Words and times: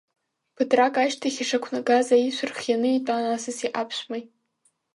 Ԥыҭрак 0.55 0.95
ашьҭахь 1.03 1.39
ишақәнагаз 1.43 2.07
аишәа 2.15 2.45
рхианы 2.51 2.89
итәан 2.91 3.23
асаси 3.35 3.73
аԥшәмеи. 3.81 4.23